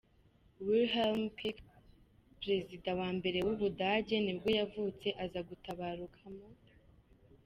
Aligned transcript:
Wilhelm 0.67 1.19
Pieck, 1.37 1.57
perezida 2.41 2.91
wa 2.99 3.09
mbere 3.17 3.39
w’ubudage 3.45 4.15
nibwo 4.25 4.49
yavutse 4.59 5.07
aza 5.23 5.41
gutabaruka 5.49 6.21
mu. 6.35 6.47